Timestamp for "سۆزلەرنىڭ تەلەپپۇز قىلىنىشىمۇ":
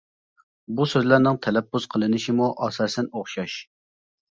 0.93-2.49